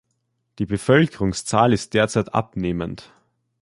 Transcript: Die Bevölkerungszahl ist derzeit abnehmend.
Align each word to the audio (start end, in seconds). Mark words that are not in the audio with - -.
Die 0.57 0.65
Bevölkerungszahl 0.65 1.73
ist 1.73 1.93
derzeit 1.93 2.33
abnehmend. 2.33 3.13